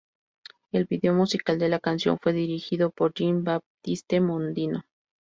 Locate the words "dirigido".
2.33-2.89